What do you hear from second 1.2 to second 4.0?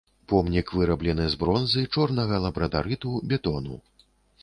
з бронзы, чорнага лабрадарыту, бетону.